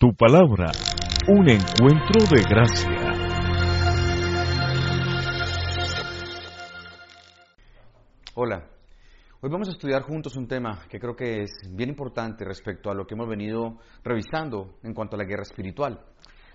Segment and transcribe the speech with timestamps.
[0.00, 0.70] Tu palabra,
[1.28, 3.12] un encuentro de gracia.
[8.32, 8.66] Hola,
[9.42, 12.94] hoy vamos a estudiar juntos un tema que creo que es bien importante respecto a
[12.94, 16.00] lo que hemos venido revisando en cuanto a la guerra espiritual.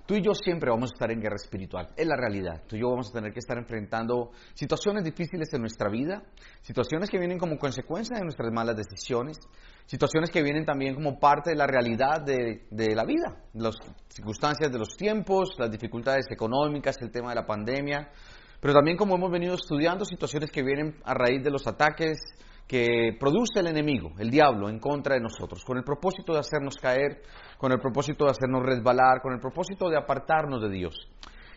[0.06, 2.62] Tú y yo siempre vamos a estar en guerra espiritual, es la realidad.
[2.68, 6.22] Tú y yo vamos a tener que estar enfrentando situaciones difíciles en nuestra vida,
[6.62, 9.40] situaciones que vienen como consecuencia de nuestras malas decisiones,
[9.88, 13.76] situaciones que vienen también como parte de la realidad de, de la vida, las
[14.10, 18.12] circunstancias de los tiempos, las dificultades económicas, el tema de la pandemia,
[18.60, 22.20] pero también como hemos venido estudiando, situaciones que vienen a raíz de los ataques
[22.68, 26.76] que produce el enemigo, el diablo, en contra de nosotros, con el propósito de hacernos
[26.76, 27.22] caer,
[27.58, 30.96] con el propósito de hacernos resbalar, con el propósito de apartarnos de Dios.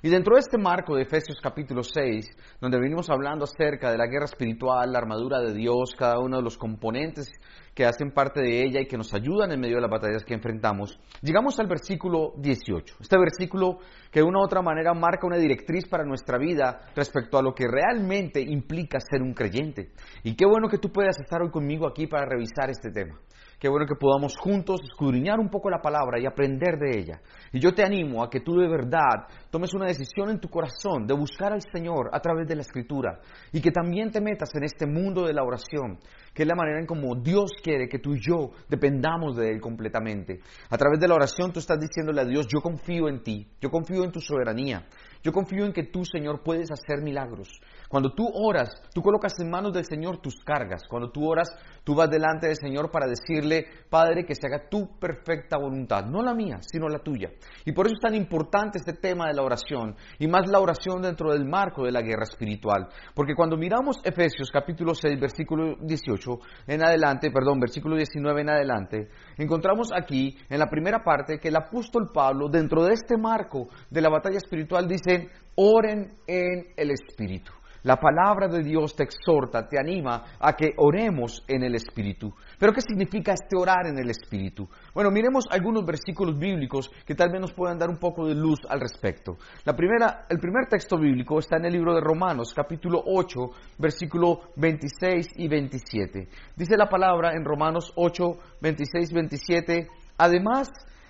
[0.00, 4.06] Y dentro de este marco de Efesios capítulo 6, donde venimos hablando acerca de la
[4.06, 7.32] guerra espiritual, la armadura de Dios, cada uno de los componentes
[7.78, 10.34] que hacen parte de ella y que nos ayudan en medio de las batallas que
[10.34, 12.96] enfrentamos, llegamos al versículo 18.
[12.98, 13.78] Este versículo
[14.10, 17.54] que de una u otra manera marca una directriz para nuestra vida respecto a lo
[17.54, 19.92] que realmente implica ser un creyente.
[20.24, 23.16] Y qué bueno que tú puedas estar hoy conmigo aquí para revisar este tema.
[23.58, 27.20] Qué bueno que podamos juntos escudriñar un poco la palabra y aprender de ella.
[27.52, 31.08] Y yo te animo a que tú de verdad tomes una decisión en tu corazón
[31.08, 33.18] de buscar al Señor a través de la Escritura
[33.52, 35.98] y que también te metas en este mundo de la oración,
[36.32, 39.60] que es la manera en como Dios quiere que tú y yo dependamos de Él
[39.60, 40.40] completamente.
[40.70, 43.70] A través de la oración tú estás diciéndole a Dios, yo confío en ti, yo
[43.70, 44.86] confío en tu soberanía,
[45.22, 47.60] yo confío en que tú, Señor, puedes hacer milagros.
[47.88, 50.82] Cuando tú oras, tú colocas en manos del Señor tus cargas.
[50.88, 51.48] Cuando tú oras,
[51.84, 56.22] tú vas delante del Señor para decirle, Padre, que se haga tu perfecta voluntad, no
[56.22, 57.30] la mía, sino la tuya.
[57.64, 61.00] Y por eso es tan importante este tema de la oración, y más la oración
[61.00, 62.88] dentro del marco de la guerra espiritual.
[63.14, 66.30] Porque cuando miramos Efesios capítulo 6, versículo 18
[66.66, 69.08] en adelante, perdón, versículo 19 en adelante,
[69.38, 74.02] encontramos aquí, en la primera parte, que el apóstol Pablo, dentro de este marco de
[74.02, 77.52] la batalla espiritual, dice, oren en el Espíritu.
[77.84, 82.32] La palabra de Dios te exhorta, te anima a que oremos en el Espíritu.
[82.58, 84.68] Pero ¿qué significa este orar en el Espíritu?
[84.92, 88.58] Bueno, miremos algunos versículos bíblicos que tal vez nos puedan dar un poco de luz
[88.68, 89.36] al respecto.
[89.64, 93.40] La primera, el primer texto bíblico está en el libro de Romanos, capítulo 8,
[93.78, 96.28] versículo 26 y 27.
[96.56, 100.68] Dice la palabra en Romanos 8, 26, 27, además,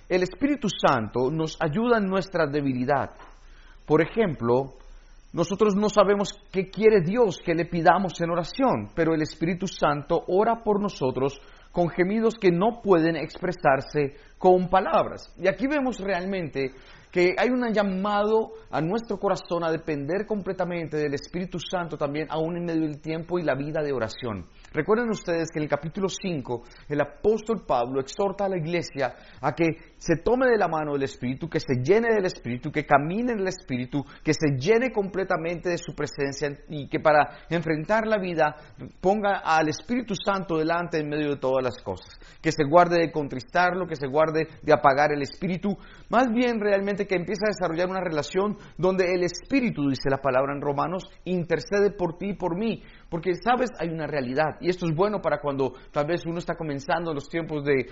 [0.08, 3.10] el Espíritu Santo nos ayuda en nuestra debilidad.
[3.86, 4.74] Por ejemplo,
[5.32, 10.24] nosotros no sabemos qué quiere Dios que le pidamos en oración, pero el Espíritu Santo
[10.28, 11.40] ora por nosotros
[11.70, 15.32] con gemidos que no pueden expresarse con palabras.
[15.38, 16.72] Y aquí vemos realmente
[17.10, 22.56] que hay un llamado a nuestro corazón a depender completamente del Espíritu Santo también, aún
[22.56, 24.46] en medio del tiempo y la vida de oración.
[24.72, 29.54] Recuerden ustedes que en el capítulo 5 el apóstol Pablo exhorta a la iglesia a
[29.54, 29.66] que
[29.98, 33.40] se tome de la mano del Espíritu, que se llene del Espíritu, que camine en
[33.40, 38.54] el Espíritu, que se llene completamente de su presencia y que para enfrentar la vida
[39.00, 43.10] ponga al Espíritu Santo delante en medio de todas las cosas, que se guarde de
[43.10, 45.76] contristarlo, que se guarde de apagar el Espíritu,
[46.08, 50.54] más bien realmente que empiece a desarrollar una relación donde el Espíritu, dice la palabra
[50.54, 54.56] en Romanos, intercede por ti y por mí, porque sabes, hay una realidad.
[54.60, 57.86] Y esto es bueno para cuando tal vez uno está comenzando los tiempos de,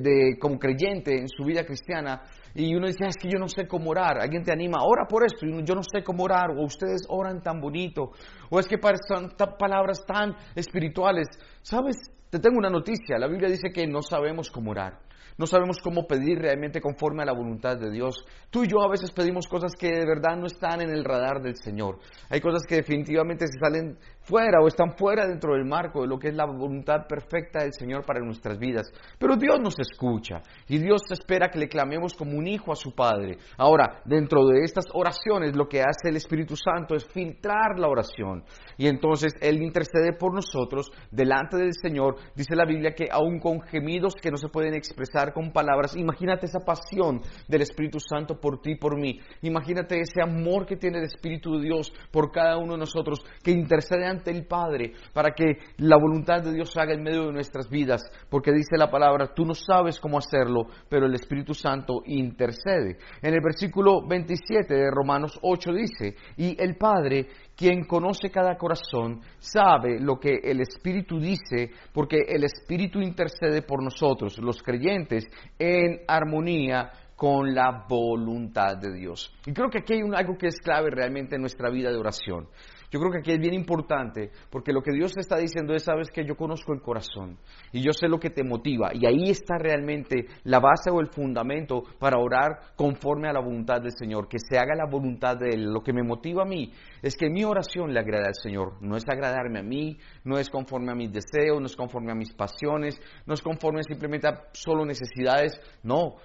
[0.00, 2.22] de como creyente en su vida cristiana
[2.54, 4.20] y uno dice, es que yo no sé cómo orar.
[4.20, 5.46] Alguien te anima, ora por esto.
[5.46, 6.50] Y yo no sé cómo orar.
[6.50, 8.10] O ustedes oran tan bonito.
[8.50, 11.28] O es que son palabras tan espirituales.
[11.62, 11.96] ¿Sabes?
[12.30, 13.18] Te tengo una noticia.
[13.18, 15.07] La Biblia dice que no sabemos cómo orar.
[15.36, 18.24] No sabemos cómo pedir realmente conforme a la voluntad de Dios.
[18.50, 21.40] Tú y yo a veces pedimos cosas que de verdad no están en el radar
[21.40, 21.98] del Señor.
[22.28, 26.18] Hay cosas que definitivamente se salen fuera o están fuera dentro del marco de lo
[26.18, 28.90] que es la voluntad perfecta del Señor para nuestras vidas.
[29.18, 32.94] Pero Dios nos escucha y Dios espera que le clamemos como un hijo a su
[32.94, 33.38] Padre.
[33.56, 38.44] Ahora, dentro de estas oraciones, lo que hace el Espíritu Santo es filtrar la oración.
[38.76, 42.16] Y entonces Él intercede por nosotros delante del Señor.
[42.34, 46.46] Dice la Biblia que aún con gemidos que no se pueden expresar con palabras, imagínate
[46.46, 49.20] esa pasión del Espíritu Santo por ti y por mí.
[49.42, 53.50] Imagínate ese amor que tiene el Espíritu de Dios por cada uno de nosotros, que
[53.50, 57.68] intercede ante el Padre para que la voluntad de Dios haga en medio de nuestras
[57.68, 58.02] vidas.
[58.30, 62.98] Porque dice la palabra, tú no sabes cómo hacerlo, pero el Espíritu Santo intercede.
[63.22, 69.20] En el versículo 27 de Romanos 8 dice, y el Padre quien conoce cada corazón,
[69.38, 75.26] sabe lo que el Espíritu dice, porque el Espíritu intercede por nosotros, los creyentes,
[75.58, 79.34] en armonía con la voluntad de Dios.
[79.44, 82.46] Y creo que aquí hay algo que es clave realmente en nuestra vida de oración.
[82.90, 85.84] Yo creo que aquí es bien importante, porque lo que Dios te está diciendo es,
[85.84, 87.38] sabes que yo conozco el corazón
[87.70, 91.08] y yo sé lo que te motiva, y ahí está realmente la base o el
[91.08, 95.50] fundamento para orar conforme a la voluntad del Señor, que se haga la voluntad de
[95.50, 95.64] Él.
[95.72, 98.96] Lo que me motiva a mí es que mi oración le agrada al Señor, no
[98.96, 102.32] es agradarme a mí, no es conforme a mis deseos, no es conforme a mis
[102.32, 106.16] pasiones, no es conforme simplemente a solo necesidades, no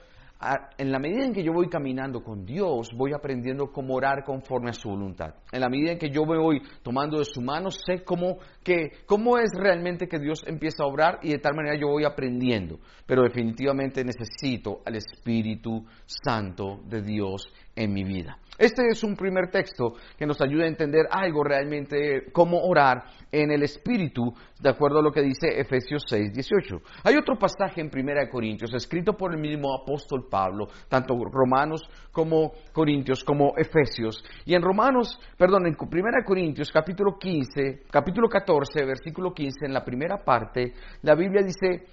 [0.77, 4.69] en la medida en que yo voy caminando con Dios, voy aprendiendo cómo orar conforme
[4.69, 5.35] a su voluntad.
[5.51, 8.91] En la medida en que yo me voy tomando de su mano, sé cómo, que,
[9.05, 12.79] cómo es realmente que Dios empieza a obrar y de tal manera yo voy aprendiendo.
[13.05, 18.37] Pero definitivamente necesito al Espíritu Santo de Dios en mi vida.
[18.57, 23.49] Este es un primer texto que nos ayuda a entender algo realmente, cómo orar en
[23.49, 26.75] el Espíritu, de acuerdo a lo que dice Efesios 6, 18.
[27.03, 31.81] Hay otro pasaje en Primera de Corintios, escrito por el mismo apóstol Pablo, tanto Romanos
[32.11, 34.23] como Corintios, como Efesios.
[34.45, 39.73] Y en Romanos, perdón, en Primera de Corintios, capítulo 15, capítulo 14, versículo 15, en
[39.73, 41.87] la primera parte, la Biblia dice,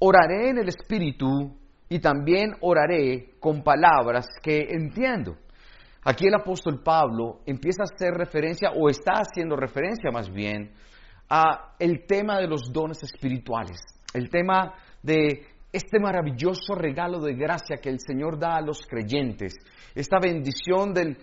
[0.00, 1.56] oraré en el Espíritu
[1.88, 5.36] y también oraré con palabras que entiendo.
[6.04, 10.72] Aquí el apóstol Pablo empieza a hacer referencia, o está haciendo referencia más bien,
[11.30, 13.80] a el tema de los dones espirituales,
[14.12, 19.54] el tema de este maravilloso regalo de gracia que el Señor da a los creyentes,
[19.92, 21.16] esta bendición de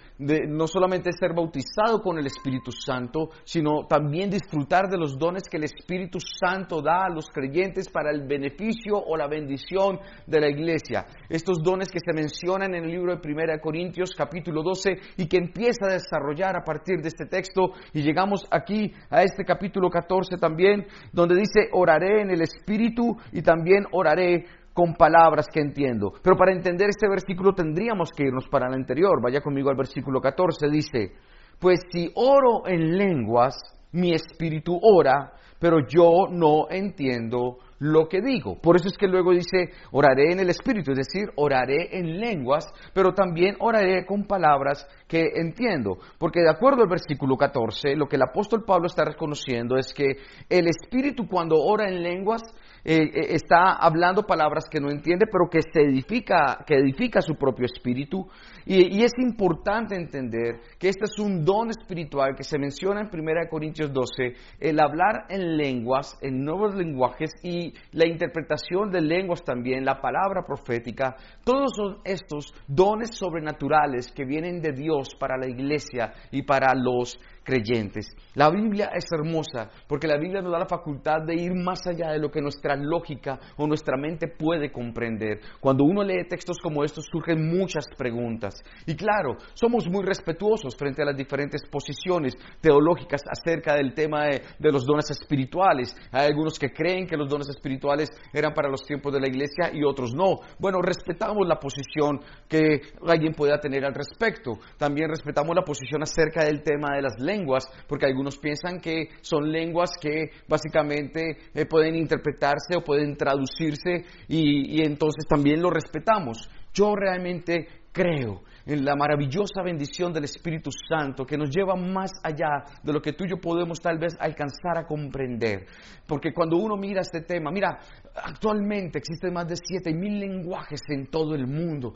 [0.47, 5.55] no solamente ser bautizado con el Espíritu Santo, sino también disfrutar de los dones que
[5.55, 10.49] el Espíritu Santo da a los creyentes para el beneficio o la bendición de la
[10.49, 11.05] iglesia.
[11.29, 15.37] Estos dones que se mencionan en el libro de 1 Corintios capítulo 12 y que
[15.37, 20.35] empieza a desarrollar a partir de este texto y llegamos aquí a este capítulo 14
[20.37, 24.40] también, donde dice, oraré en el Espíritu y también oraré
[24.73, 26.13] con palabras que entiendo.
[26.23, 29.21] Pero para entender este versículo tendríamos que irnos para el anterior.
[29.21, 30.69] Vaya conmigo al versículo 14.
[30.69, 31.13] Dice,
[31.59, 33.55] pues si oro en lenguas,
[33.91, 38.59] mi espíritu ora, pero yo no entiendo lo que digo.
[38.59, 42.65] Por eso es que luego dice, oraré en el Espíritu, es decir, oraré en lenguas,
[42.93, 45.97] pero también oraré con palabras que entiendo.
[46.17, 50.17] Porque de acuerdo al versículo 14, lo que el apóstol Pablo está reconociendo es que
[50.47, 52.41] el Espíritu cuando ora en lenguas
[52.83, 57.35] eh, eh, está hablando palabras que no entiende, pero que se edifica, que edifica su
[57.35, 58.27] propio espíritu.
[58.65, 63.49] Y, es importante entender que este es un don espiritual que se menciona en 1
[63.49, 69.83] Corintios 12, el hablar en lenguas, en nuevos lenguajes y la interpretación de lenguas también,
[69.83, 76.13] la palabra profética, todos son estos dones sobrenaturales que vienen de Dios para la iglesia
[76.31, 78.15] y para los creyentes.
[78.35, 82.11] La Biblia es hermosa porque la Biblia nos da la facultad de ir más allá
[82.11, 85.39] de lo que nuestra lógica o nuestra mente puede comprender.
[85.59, 88.55] Cuando uno lee textos como estos surgen muchas preguntas.
[88.85, 94.41] Y claro, somos muy respetuosos frente a las diferentes posiciones teológicas acerca del tema de,
[94.59, 95.95] de los dones espirituales.
[96.11, 99.71] Hay algunos que creen que los dones espirituales eran para los tiempos de la iglesia
[99.73, 100.39] y otros no.
[100.59, 104.59] Bueno, respetamos la posición que alguien pueda tener al respecto.
[104.77, 109.09] También respetamos la posición acerca del tema de las leyes lenguas, porque algunos piensan que
[109.21, 116.49] son lenguas que básicamente eh, pueden interpretarse o pueden traducirse y entonces también lo respetamos.
[116.73, 122.63] Yo realmente creo en la maravillosa bendición del Espíritu Santo que nos lleva más allá
[122.83, 125.65] de lo que tú y yo podemos tal vez alcanzar a comprender.
[126.07, 127.79] Porque cuando uno mira este tema, mira,
[128.15, 131.93] actualmente existen más de 7.000 lenguajes en todo el mundo,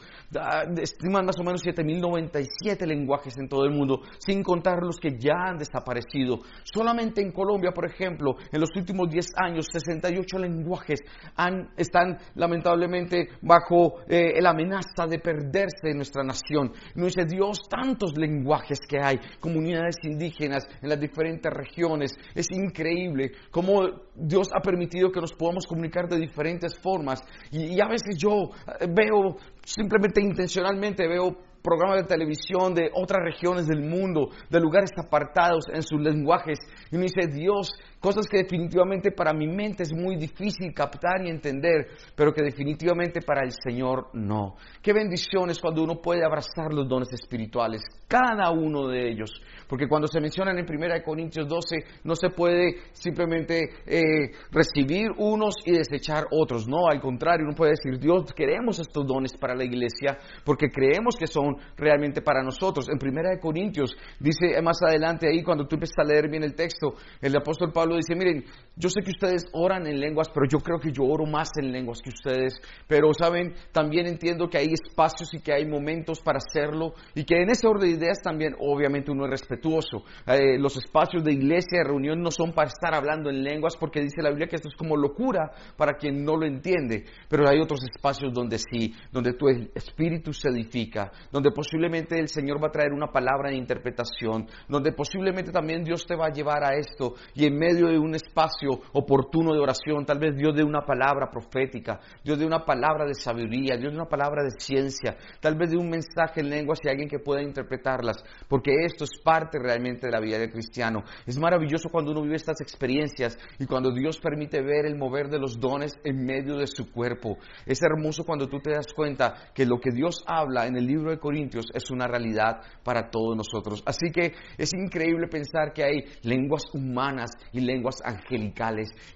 [0.77, 5.33] estiman más o menos 7.097 lenguajes en todo el mundo, sin contar los que ya
[5.47, 6.39] han desaparecido.
[6.63, 11.01] Solamente en Colombia, por ejemplo, en los últimos 10 años, 68 lenguajes
[11.35, 17.59] han, están lamentablemente bajo eh, la amenaza de perderse en nuestra nación no dice Dios,
[17.69, 22.15] tantos lenguajes que hay, comunidades indígenas en las diferentes regiones.
[22.33, 23.81] Es increíble cómo
[24.15, 27.21] Dios ha permitido que nos podamos comunicar de diferentes formas.
[27.51, 33.23] Y, y a veces yo eh, veo, simplemente intencionalmente veo programas de televisión de otras
[33.23, 36.59] regiones del mundo, de lugares apartados en sus lenguajes.
[36.91, 37.71] Y me dice, Dios,
[38.05, 43.19] cosas que definitivamente para mi mente es muy difícil captar y entender, pero que definitivamente
[43.21, 44.57] para el Señor no.
[44.79, 49.31] Qué bendiciones cuando uno puede abrazar los dones espirituales, cada uno de ellos,
[49.67, 55.55] porque cuando se mencionan en 1 Corintios 12, no se puede simplemente eh, recibir unos
[55.65, 59.63] y desechar otros, no, al contrario, uno puede decir, Dios, queremos estos dones para la
[59.63, 62.87] iglesia, porque creemos que son realmente para nosotros.
[62.87, 66.93] En 1 Corintios dice más adelante ahí, cuando tú empiezas a leer bien el texto,
[67.19, 70.79] el apóstol Pablo Dice, miren, yo sé que ustedes oran en lenguas, pero yo creo
[70.79, 72.59] que yo oro más en lenguas que ustedes.
[72.87, 73.53] Pero, ¿saben?
[73.71, 76.93] También entiendo que hay espacios y que hay momentos para hacerlo.
[77.13, 80.03] Y que en ese orden de ideas también, obviamente, uno es respetuoso.
[80.27, 84.01] Eh, los espacios de iglesia, de reunión, no son para estar hablando en lenguas, porque
[84.01, 87.05] dice la Biblia que esto es como locura para quien no lo entiende.
[87.29, 92.61] Pero hay otros espacios donde sí, donde tu espíritu se edifica, donde posiblemente el Señor
[92.61, 96.63] va a traer una palabra de interpretación, donde posiblemente también Dios te va a llevar
[96.63, 97.15] a esto.
[97.33, 101.29] Y en medio de un espacio oportuno de oración, tal vez Dios dé una palabra
[101.29, 105.71] profética, Dios dé una palabra de sabiduría, Dios dé una palabra de ciencia, tal vez
[105.71, 109.59] de un mensaje en lengua si hay alguien que pueda interpretarlas, porque esto es parte
[109.59, 111.03] realmente de la vida del cristiano.
[111.25, 115.39] Es maravilloso cuando uno vive estas experiencias y cuando Dios permite ver el mover de
[115.39, 117.37] los dones en medio de su cuerpo.
[117.65, 121.11] Es hermoso cuando tú te das cuenta que lo que Dios habla en el libro
[121.11, 123.83] de Corintios es una realidad para todos nosotros.
[123.85, 128.55] Así que es increíble pensar que hay lenguas humanas y lenguas angélicas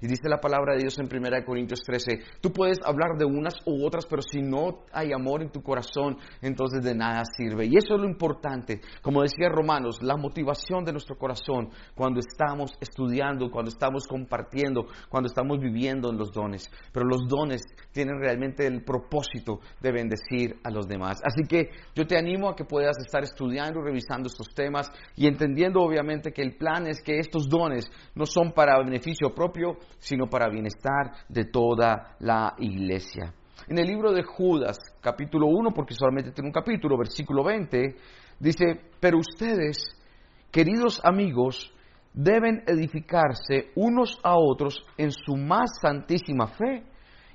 [0.02, 3.56] y dice la palabra de Dios en 1 Corintios 13, tú puedes hablar de unas
[3.66, 7.66] u otras, pero si no hay amor en tu corazón, entonces de nada sirve.
[7.66, 8.80] Y eso es lo importante.
[9.02, 15.28] Como decía Romanos, la motivación de nuestro corazón cuando estamos estudiando, cuando estamos compartiendo, cuando
[15.28, 16.70] estamos viviendo en los dones.
[16.92, 17.62] Pero los dones
[17.92, 21.20] tienen realmente el propósito de bendecir a los demás.
[21.24, 25.28] Así que yo te animo a que puedas estar estudiando y revisando estos temas y
[25.28, 30.28] entendiendo obviamente que el plan es que estos dones no son para beneficio propio, sino
[30.28, 33.34] para bienestar de toda la iglesia.
[33.68, 37.96] En el libro de Judas, capítulo 1, porque solamente tiene un capítulo, versículo 20,
[38.40, 38.66] dice,
[39.00, 39.78] pero ustedes,
[40.52, 41.72] queridos amigos,
[42.14, 46.84] deben edificarse unos a otros en su más santísima fe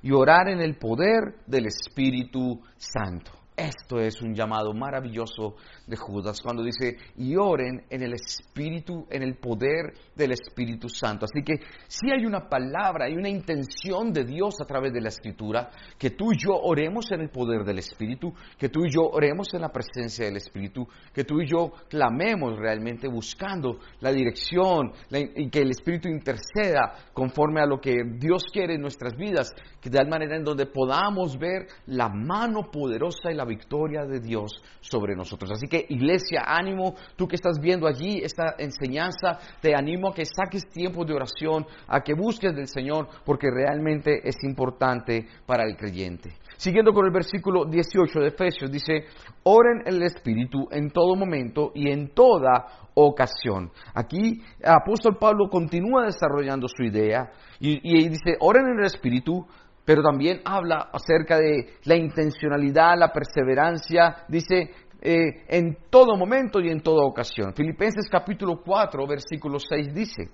[0.02, 3.43] y orar en el poder del Espíritu Santo.
[3.56, 5.54] Esto es un llamado maravilloso
[5.86, 11.26] de Judas cuando dice, y oren en el Espíritu, en el poder del Espíritu Santo.
[11.26, 15.10] Así que si hay una palabra, hay una intención de Dios a través de la
[15.10, 19.02] Escritura, que tú y yo oremos en el poder del Espíritu, que tú y yo
[19.02, 24.92] oremos en la presencia del Espíritu, que tú y yo clamemos realmente buscando la dirección
[25.12, 29.90] y que el Espíritu interceda conforme a lo que Dios quiere en nuestras vidas, que
[29.90, 34.62] de tal manera en donde podamos ver la mano poderosa y la victoria de Dios
[34.80, 35.50] sobre nosotros.
[35.52, 40.24] Así que iglesia, ánimo, tú que estás viendo allí esta enseñanza, te animo a que
[40.24, 45.76] saques tiempo de oración, a que busques del Señor, porque realmente es importante para el
[45.76, 46.34] creyente.
[46.56, 49.06] Siguiendo con el versículo 18 de Efesios, dice,
[49.42, 53.70] oren el Espíritu en todo momento y en toda ocasión.
[53.92, 59.46] Aquí el apóstol Pablo continúa desarrollando su idea y, y dice, oren en el Espíritu,
[59.84, 66.70] pero también habla acerca de la intencionalidad, la perseverancia, dice, eh, en todo momento y
[66.70, 67.52] en toda ocasión.
[67.54, 70.30] Filipenses capítulo 4, versículo 6 dice,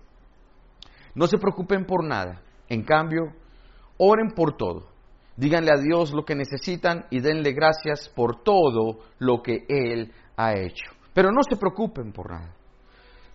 [1.14, 3.32] no se preocupen por nada, en cambio,
[3.98, 4.88] oren por todo.
[5.36, 10.52] Díganle a Dios lo que necesitan y denle gracias por todo lo que Él ha
[10.52, 10.92] hecho.
[11.14, 12.54] Pero no se preocupen por nada.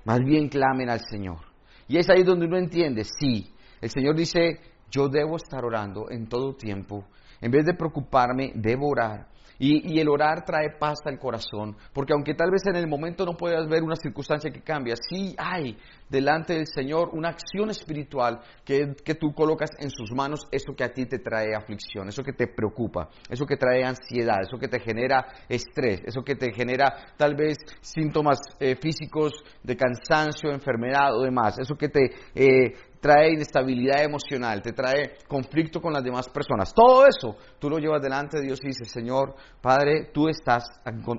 [0.06, 1.40] Más bien clamen al Señor.
[1.88, 6.28] Y es ahí donde uno entiende, sí, el Señor dice, yo debo estar orando en
[6.28, 7.06] todo tiempo.
[7.42, 9.28] En vez de preocuparme, debo orar.
[9.58, 13.38] Y, el orar trae paz al corazón, porque aunque tal vez en el momento no
[13.38, 15.78] puedas ver una circunstancia que cambia, sí hay
[16.10, 20.84] delante del Señor una acción espiritual que, que, tú colocas en sus manos, eso que
[20.84, 24.68] a ti te trae aflicción, eso que te preocupa, eso que trae ansiedad, eso que
[24.68, 31.16] te genera estrés, eso que te genera tal vez síntomas eh, físicos de cansancio, enfermedad
[31.16, 32.12] o demás, eso que te...
[32.36, 32.74] Eh,
[33.06, 36.74] trae inestabilidad emocional, te trae conflicto con las demás personas.
[36.74, 40.64] Todo eso tú lo llevas delante de Dios y dices, Señor, Padre, tú estás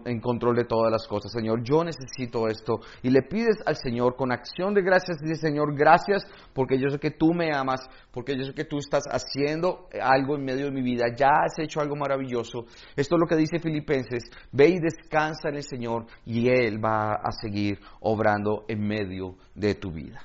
[0.05, 1.31] en control de todas las cosas.
[1.31, 2.81] Señor, yo necesito esto.
[3.05, 6.99] Y le pides al Señor con acción de gracias, dice, Señor, gracias porque yo sé
[6.99, 10.73] que tú me amas, porque yo sé que tú estás haciendo algo en medio de
[10.73, 12.65] mi vida, ya has hecho algo maravilloso.
[12.97, 17.13] Esto es lo que dice Filipenses, ve y descansa en el Señor y Él va
[17.13, 20.21] a seguir obrando en medio de tu vida.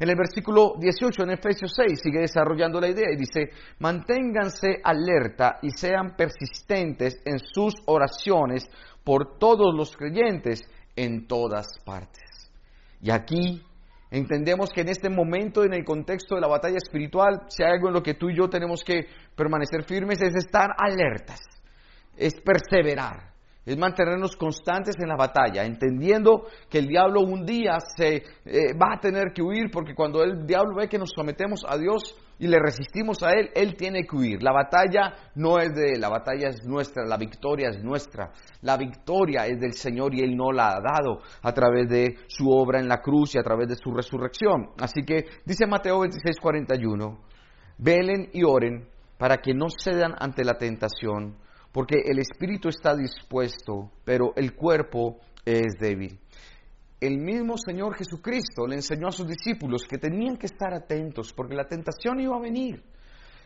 [0.00, 5.58] En el versículo 18 en Efesios 6 sigue desarrollando la idea y dice, manténganse alerta
[5.60, 8.64] y sean persistentes en sus oraciones
[9.04, 10.62] por todos los creyentes
[10.96, 12.50] en todas partes.
[13.02, 13.62] Y aquí
[14.10, 17.88] entendemos que en este momento, en el contexto de la batalla espiritual, si hay algo
[17.88, 19.02] en lo que tú y yo tenemos que
[19.36, 21.40] permanecer firmes, es estar alertas,
[22.16, 23.29] es perseverar
[23.64, 28.94] es mantenernos constantes en la batalla, entendiendo que el diablo un día se eh, va
[28.94, 32.46] a tener que huir, porque cuando el diablo ve que nos sometemos a Dios, y
[32.46, 34.42] le resistimos a Él, Él tiene que huir.
[34.42, 38.32] La batalla no es de Él, la batalla es nuestra, la victoria es nuestra.
[38.62, 42.50] La victoria es del Señor y Él no la ha dado a través de su
[42.50, 44.70] obra en la cruz y a través de su resurrección.
[44.78, 47.18] Así que dice Mateo 26, 41,
[47.76, 48.88] velen y oren
[49.18, 51.36] para que no cedan ante la tentación,
[51.72, 56.18] porque el espíritu está dispuesto, pero el cuerpo es débil
[57.00, 61.54] el mismo Señor Jesucristo le enseñó a sus discípulos que tenían que estar atentos porque
[61.54, 62.82] la tentación iba a venir.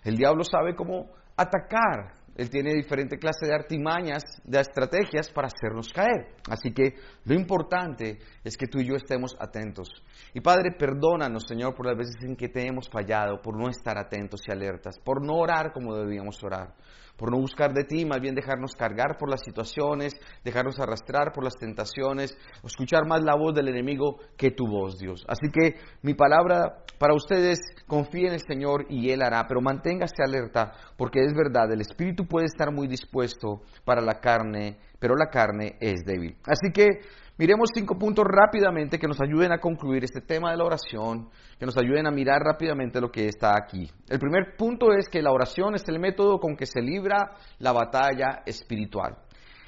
[0.02, 2.24] El diablo sabe cómo atacar.
[2.36, 6.34] Él tiene diferente clase de artimañas, de estrategias para hacernos caer.
[6.50, 9.88] Así que lo importante es que tú y yo estemos atentos.
[10.34, 13.96] Y Padre, perdónanos, Señor, por las veces en que te hemos fallado, por no estar
[13.96, 16.74] atentos y alertas, por no orar como debíamos orar
[17.16, 21.44] por no buscar de ti, más bien dejarnos cargar por las situaciones, dejarnos arrastrar por
[21.44, 25.24] las tentaciones, escuchar más la voz del enemigo que tu voz, Dios.
[25.28, 30.22] Así que mi palabra para ustedes, confíe en el Señor y Él hará, pero manténgase
[30.24, 35.28] alerta, porque es verdad, el espíritu puede estar muy dispuesto para la carne, pero la
[35.28, 36.36] carne es débil.
[36.44, 37.00] Así que
[37.36, 41.66] Miremos cinco puntos rápidamente que nos ayuden a concluir este tema de la oración, que
[41.66, 43.90] nos ayuden a mirar rápidamente lo que está aquí.
[44.08, 47.72] El primer punto es que la oración es el método con que se libra la
[47.72, 49.16] batalla espiritual.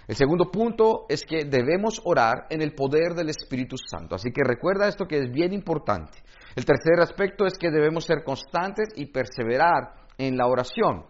[0.06, 4.14] El segundo punto es que debemos orar en el poder del Espíritu Santo.
[4.14, 6.23] Así que recuerda esto que es bien importante.
[6.54, 11.06] El tercer aspecto es que debemos ser constantes y perseverar en la oración.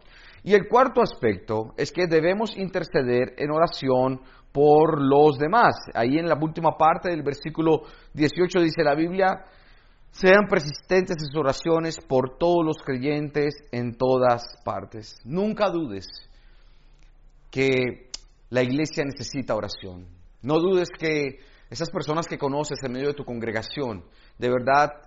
[0.46, 4.20] Y el cuarto aspecto es que debemos interceder en oración
[4.56, 5.75] por los demás.
[5.92, 7.82] Ahí en la última parte del versículo
[8.14, 9.44] 18 dice la Biblia,
[10.12, 15.18] sean persistentes en sus oraciones por todos los creyentes en todas partes.
[15.26, 16.06] Nunca dudes
[17.50, 18.08] que
[18.48, 20.06] la iglesia necesita oración.
[20.40, 24.06] No dudes que esas personas que conoces en medio de tu congregación,
[24.38, 25.05] de verdad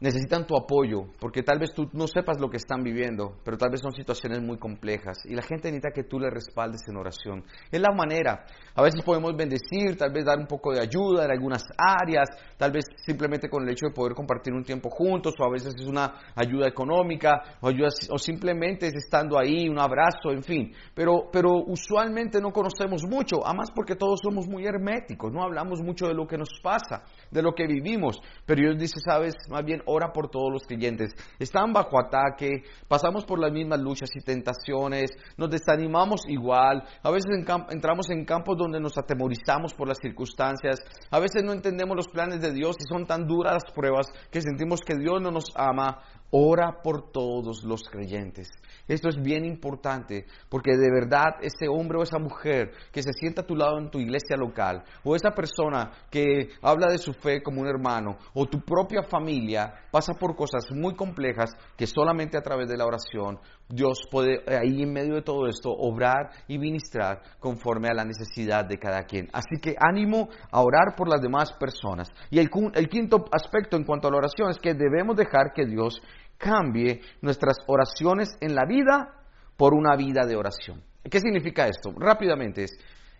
[0.00, 3.70] necesitan tu apoyo, porque tal vez tú no sepas lo que están viviendo, pero tal
[3.70, 7.44] vez son situaciones muy complejas y la gente necesita que tú le respaldes en oración.
[7.70, 8.44] Es la manera.
[8.74, 12.72] A veces podemos bendecir, tal vez dar un poco de ayuda en algunas áreas, tal
[12.72, 15.86] vez simplemente con el hecho de poder compartir un tiempo juntos, o a veces es
[15.86, 20.72] una ayuda económica, o, simplemente es estando ahí, un abrazo, en fin.
[20.94, 26.06] Pero, pero usualmente no conocemos mucho, además porque todos somos muy herméticos, no hablamos mucho
[26.06, 28.18] de lo que nos pasa, de lo que vivimos.
[28.46, 31.14] Pero Dios dice, sabes, más bien ora por todos los creyentes.
[31.38, 37.30] Están bajo ataque, pasamos por las mismas luchas y tentaciones, nos desanimamos igual, a veces
[37.70, 40.80] entramos en campos donde nos atemorizamos por las circunstancias,
[41.10, 44.40] a veces no entendemos los planes de Dios y son tan duras las pruebas que
[44.40, 46.02] sentimos que Dios no nos ama.
[46.32, 48.48] Ora por todos los creyentes.
[48.86, 53.42] Esto es bien importante porque de verdad ese hombre o esa mujer que se sienta
[53.42, 57.42] a tu lado en tu iglesia local o esa persona que habla de su fe
[57.42, 62.42] como un hermano o tu propia familia pasa por cosas muy complejas que solamente a
[62.42, 63.38] través de la oración
[63.68, 68.64] Dios puede ahí en medio de todo esto obrar y ministrar conforme a la necesidad
[68.64, 69.28] de cada quien.
[69.32, 72.08] Así que ánimo a orar por las demás personas.
[72.30, 75.66] Y el, el quinto aspecto en cuanto a la oración es que debemos dejar que
[75.66, 76.02] Dios
[76.40, 79.14] cambie nuestras oraciones en la vida
[79.56, 80.82] por una vida de oración.
[81.04, 81.92] ¿Qué significa esto?
[81.98, 82.72] Rápidamente es,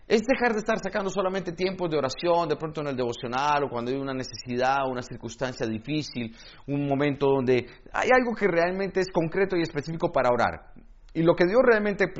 [0.07, 3.69] es dejar de estar sacando solamente tiempos de oración, de pronto en el devocional o
[3.69, 6.35] cuando hay una necesidad, una circunstancia difícil,
[6.67, 10.73] un momento donde hay algo que realmente es concreto y específico para orar.
[11.13, 12.11] Y lo que Dios realmente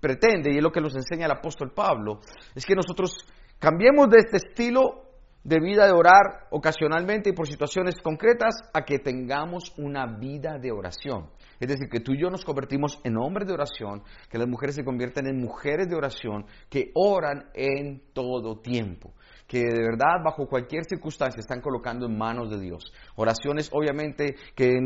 [0.00, 2.20] pretende, y es lo que nos enseña el apóstol Pablo,
[2.54, 3.26] es que nosotros
[3.58, 5.05] cambiemos de este estilo
[5.46, 10.72] de vida de orar ocasionalmente y por situaciones concretas a que tengamos una vida de
[10.72, 11.30] oración.
[11.60, 14.74] Es decir, que tú y yo nos convertimos en hombres de oración, que las mujeres
[14.74, 19.14] se convierten en mujeres de oración, que oran en todo tiempo
[19.46, 22.84] que de verdad bajo cualquier circunstancia están colocando en manos de Dios.
[23.16, 24.76] Oraciones obviamente que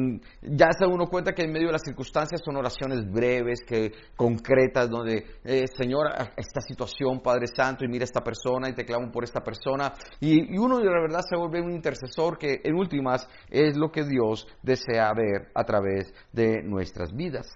[0.42, 4.90] ya se uno cuenta que en medio de las circunstancias son oraciones breves, que concretas,
[4.90, 9.24] donde eh, Señor, esta situación, Padre Santo, y mira esta persona y te clamo por
[9.24, 9.92] esta persona.
[10.20, 14.04] Y, y uno de verdad se vuelve un intercesor que en últimas es lo que
[14.04, 17.46] Dios desea ver a través de nuestras vidas.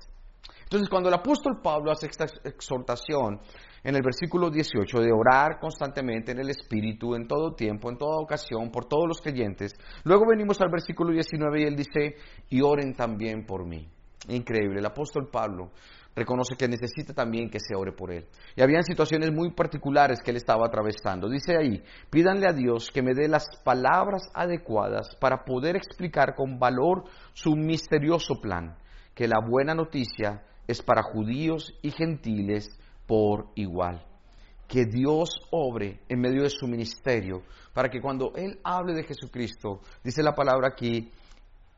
[0.75, 3.39] Entonces cuando el apóstol Pablo hace esta exhortación,
[3.85, 8.21] en el versículo 18 de orar constantemente en el Espíritu, en todo tiempo, en toda
[8.21, 9.73] ocasión, por todos los creyentes.
[10.03, 12.17] Luego venimos al versículo 19 y él dice,
[12.51, 13.89] y oren también por mí.
[14.27, 15.71] Increíble, el apóstol Pablo
[16.17, 18.27] reconoce que necesita también que se ore por él.
[18.57, 21.29] Y habían situaciones muy particulares que él estaba atravesando.
[21.29, 26.59] Dice ahí, pídanle a Dios que me dé las palabras adecuadas para poder explicar con
[26.59, 28.77] valor su misterioso plan,
[29.15, 32.69] que la buena noticia es para judíos y gentiles
[33.07, 34.05] por igual.
[34.69, 39.81] Que Dios obre en medio de su ministerio para que cuando Él hable de Jesucristo,
[40.03, 41.11] dice la palabra aquí,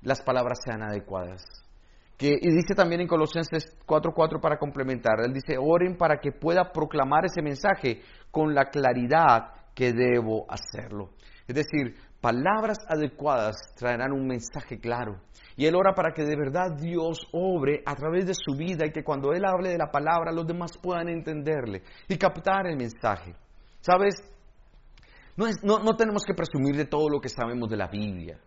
[0.03, 1.43] las palabras sean adecuadas.
[2.17, 6.73] Que, y dice también en Colosenses 4:4 para complementar, él dice, oren para que pueda
[6.73, 11.11] proclamar ese mensaje con la claridad que debo hacerlo.
[11.47, 15.21] Es decir, palabras adecuadas traerán un mensaje claro.
[15.57, 18.93] Y él ora para que de verdad Dios obre a través de su vida y
[18.93, 23.35] que cuando él hable de la palabra los demás puedan entenderle y captar el mensaje.
[23.81, 24.15] ¿Sabes?
[25.37, 28.39] No, no, no tenemos que presumir de todo lo que sabemos de la Biblia.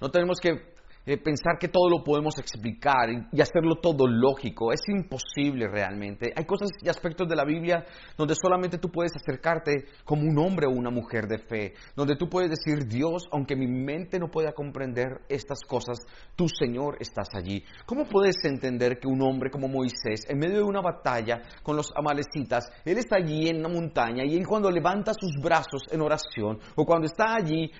[0.00, 0.75] No tenemos que
[1.06, 4.72] eh, pensar que todo lo podemos explicar y, hacerlo todo lógico.
[4.72, 6.32] Es imposible realmente.
[6.34, 7.84] Hay cosas y aspectos de la Biblia
[8.18, 12.28] donde solamente tú puedes acercarte como un hombre o una mujer de fe, donde tú
[12.28, 15.98] puedes decir, Dios, aunque mi mente no pueda comprender estas cosas,
[16.34, 17.62] tú, Señor, estás allí.
[17.86, 21.92] ¿Cómo puedes entender que un hombre como Moisés, en medio de una batalla con los
[21.94, 26.58] amalecitas, él está allí en una montaña y él cuando levanta sus brazos en oración
[26.74, 27.70] o cuando está allí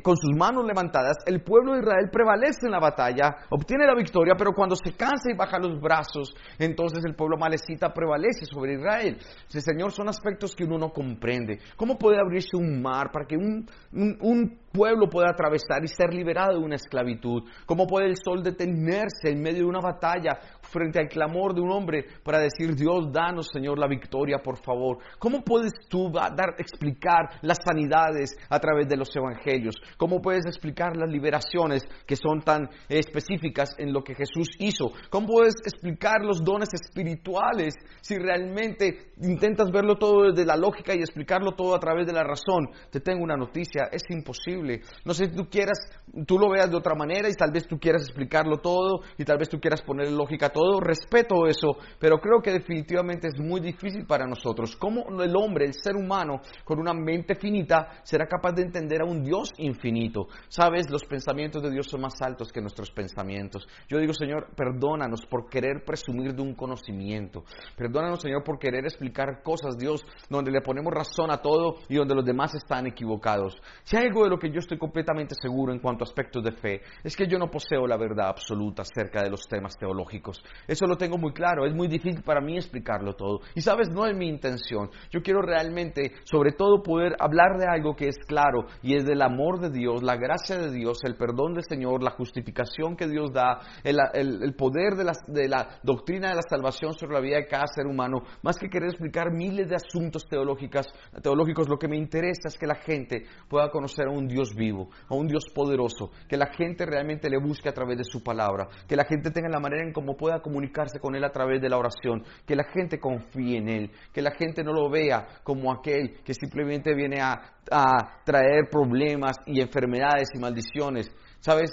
[0.00, 4.34] con sus manos levantadas, el pueblo de Israel prevalece en la batalla, obtiene la victoria,
[4.36, 9.18] pero cuando se cansa y baja los brazos, entonces el pueblo malecita prevalece sobre Israel.
[9.48, 11.58] Sí, Señor, son aspectos que uno no comprende.
[11.76, 16.58] ¿Cómo puede abrirse un mar para que un, un pueblo pueda atravesar y ser liberado
[16.58, 17.42] de una esclavitud?
[17.66, 21.70] ¿Cómo puede el sol detenerse en medio de una batalla frente al clamor de un
[21.70, 24.98] hombre para decir, Dios, danos, Señor, la victoria, por favor?
[25.18, 29.74] ¿Cómo puedes tú dar, explicar las sanidades a través de los evangelios?
[29.96, 34.92] ¿Cómo puedes explicar las liberaciones que son tan específicas en lo que Jesús hizo?
[35.10, 41.00] ¿Cómo puedes explicar los dones espirituales si realmente intentas verlo todo desde la lógica y
[41.00, 42.68] explicarlo todo a través de la razón?
[42.90, 44.61] Te tengo una noticia, es imposible.
[45.04, 45.78] No sé si tú quieras,
[46.26, 49.38] tú lo veas de otra manera y tal vez tú quieras explicarlo todo y tal
[49.38, 50.80] vez tú quieras poner lógica a todo.
[50.80, 54.76] Respeto eso, pero creo que definitivamente es muy difícil para nosotros.
[54.76, 59.04] ¿Cómo el hombre, el ser humano, con una mente finita, será capaz de entender a
[59.04, 60.26] un Dios infinito?
[60.48, 63.66] Sabes, los pensamientos de Dios son más altos que nuestros pensamientos.
[63.88, 67.44] Yo digo, Señor, perdónanos por querer presumir de un conocimiento.
[67.76, 72.14] Perdónanos, Señor, por querer explicar cosas, Dios, donde le ponemos razón a todo y donde
[72.14, 73.56] los demás están equivocados.
[73.84, 76.52] Si hay algo de lo que yo estoy completamente seguro en cuanto a aspectos de
[76.52, 80.42] fe, es que yo no poseo la verdad absoluta acerca de los temas teológicos.
[80.66, 81.66] Eso lo tengo muy claro.
[81.66, 83.40] Es muy difícil para mí explicarlo todo.
[83.54, 84.90] Y sabes, no es mi intención.
[85.10, 89.22] Yo quiero realmente, sobre todo, poder hablar de algo que es claro y es del
[89.22, 93.32] amor de Dios, la gracia de Dios, el perdón del Señor, la justificación que Dios
[93.32, 97.46] da, el, poder de la, de la, doctrina de la salvación sobre la vida de
[97.46, 100.86] cada ser humano, más que querer explicar miles de asuntos teológicos,
[101.22, 104.90] teológicos, lo que me interesa es que la gente pueda conocer a un Dios vivo,
[105.08, 108.68] a un Dios poderoso, que la gente realmente le busque a través de su palabra,
[108.88, 111.68] que la gente tenga la manera en cómo pueda comunicarse con Él a través de
[111.68, 115.72] la oración, que la gente confíe en Él, que la gente no lo vea como
[115.72, 121.14] aquel que simplemente viene a, a traer problemas y enfermedades y maldiciones.
[121.40, 121.72] ¿Sabes?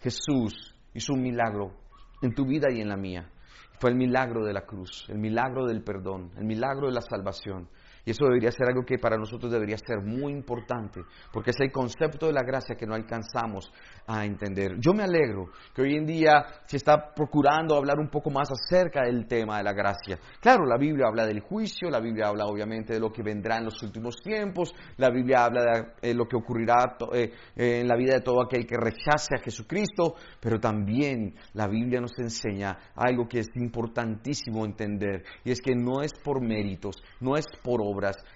[0.00, 1.72] Jesús hizo un milagro
[2.22, 3.30] en tu vida y en la mía.
[3.80, 7.68] Fue el milagro de la cruz, el milagro del perdón, el milagro de la salvación.
[8.08, 11.70] Y eso debería ser algo que para nosotros debería ser muy importante, porque es el
[11.70, 13.70] concepto de la gracia que no alcanzamos
[14.06, 14.76] a entender.
[14.78, 19.02] Yo me alegro que hoy en día se está procurando hablar un poco más acerca
[19.02, 20.18] del tema de la gracia.
[20.40, 23.66] Claro, la Biblia habla del juicio, la Biblia habla obviamente de lo que vendrá en
[23.66, 25.62] los últimos tiempos, la Biblia habla
[26.00, 29.42] de eh, lo que ocurrirá eh, en la vida de todo aquel que rechace a
[29.42, 35.74] Jesucristo, pero también la Biblia nos enseña algo que es importantísimo entender, y es que
[35.74, 37.82] no es por méritos, no es por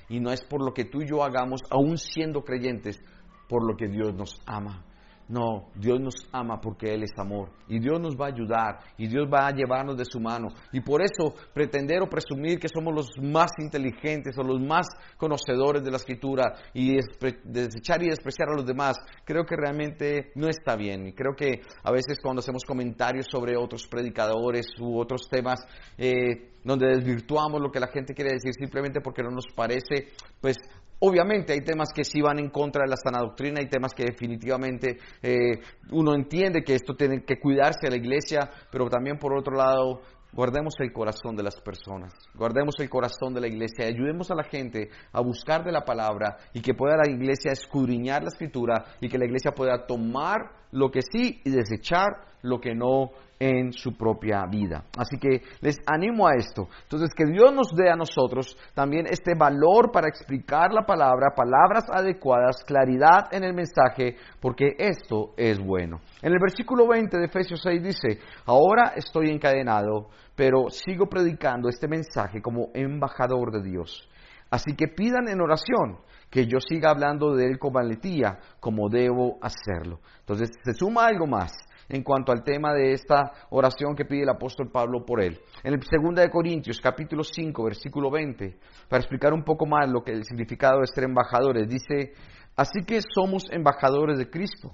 [0.08, 3.00] y no es por lo que tú y yo hagamos, aún siendo creyentes,
[3.48, 4.84] por lo que Dios nos ama.
[5.28, 7.50] No, Dios nos ama porque Él es amor.
[7.68, 8.78] Y Dios nos va a ayudar.
[8.98, 10.48] Y Dios va a llevarnos de su mano.
[10.72, 15.82] Y por eso pretender o presumir que somos los más inteligentes o los más conocedores
[15.82, 16.96] de la escritura y
[17.44, 21.06] desechar y despreciar a los demás, creo que realmente no está bien.
[21.06, 25.60] Y creo que a veces cuando hacemos comentarios sobre otros predicadores u otros temas,
[25.96, 30.58] eh, donde desvirtuamos lo que la gente quiere decir simplemente porque no nos parece, pues
[31.04, 34.04] Obviamente hay temas que sí van en contra de la sana doctrina, hay temas que
[34.04, 35.58] definitivamente eh,
[35.90, 40.02] uno entiende que esto tiene que cuidarse a la iglesia, pero también por otro lado
[40.32, 44.44] guardemos el corazón de las personas, guardemos el corazón de la iglesia, ayudemos a la
[44.44, 49.08] gente a buscar de la palabra y que pueda la iglesia escudriñar la escritura y
[49.08, 52.08] que la iglesia pueda tomar lo que sí y desechar
[52.42, 54.84] lo que no en su propia vida.
[54.96, 56.68] Así que les animo a esto.
[56.84, 61.86] Entonces, que Dios nos dé a nosotros también este valor para explicar la palabra, palabras
[61.90, 66.00] adecuadas, claridad en el mensaje, porque esto es bueno.
[66.22, 71.88] En el versículo 20 de Efesios 6 dice, ahora estoy encadenado, pero sigo predicando este
[71.88, 74.08] mensaje como embajador de Dios.
[74.50, 75.98] Así que pidan en oración
[76.32, 80.00] que yo siga hablando de él con valentía, como debo hacerlo.
[80.20, 81.52] Entonces se suma algo más
[81.90, 85.38] en cuanto al tema de esta oración que pide el apóstol Pablo por él.
[85.62, 88.56] En el 2 de Corintios, capítulo 5, versículo 20,
[88.88, 92.14] para explicar un poco más lo que el significado de ser embajadores, dice,
[92.56, 94.72] así que somos embajadores de Cristo.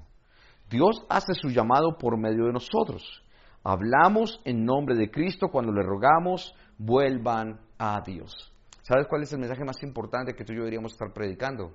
[0.70, 3.24] Dios hace su llamado por medio de nosotros.
[3.64, 8.54] Hablamos en nombre de Cristo cuando le rogamos, vuelvan a Dios.
[8.88, 11.74] ¿Sabes cuál es el mensaje más importante que tú y yo deberíamos estar predicando?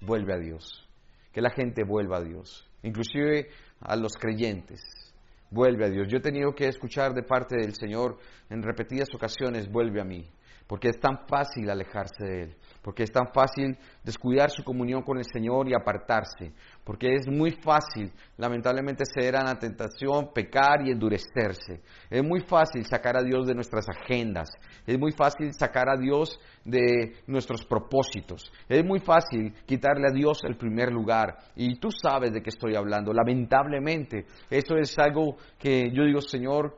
[0.00, 0.88] Vuelve a Dios.
[1.30, 2.66] Que la gente vuelva a Dios.
[2.82, 3.48] Inclusive
[3.80, 4.80] a los creyentes.
[5.50, 6.08] Vuelve a Dios.
[6.08, 8.16] Yo he tenido que escuchar de parte del Señor
[8.48, 10.26] en repetidas ocasiones, vuelve a mí.
[10.66, 15.16] Porque es tan fácil alejarse de Él porque es tan fácil descuidar su comunión con
[15.16, 16.52] el Señor y apartarse,
[16.84, 21.80] porque es muy fácil, lamentablemente, ceder a la tentación, pecar y endurecerse.
[22.10, 24.50] Es muy fácil sacar a Dios de nuestras agendas,
[24.86, 30.44] es muy fácil sacar a Dios de nuestros propósitos, es muy fácil quitarle a Dios
[30.44, 31.38] el primer lugar.
[31.56, 36.76] Y tú sabes de qué estoy hablando, lamentablemente, eso es algo que yo digo, Señor,